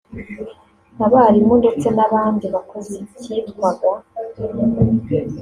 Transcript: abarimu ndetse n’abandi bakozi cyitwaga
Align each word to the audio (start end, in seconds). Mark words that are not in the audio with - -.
abarimu 1.05 1.53
ndetse 1.61 1.87
n’abandi 1.97 2.45
bakozi 2.55 2.95
cyitwaga 3.21 3.91